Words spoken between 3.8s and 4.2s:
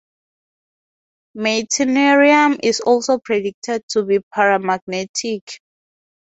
to be